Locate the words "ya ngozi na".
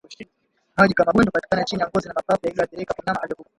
1.81-2.13